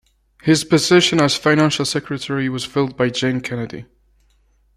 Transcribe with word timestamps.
His 0.41 0.63
position 0.63 1.21
as 1.21 1.35
Financial 1.35 1.85
Secretary 1.85 2.49
was 2.49 2.65
filled 2.65 2.97
by 2.97 3.09
Jane 3.11 3.39
Kennedy. 3.39 3.85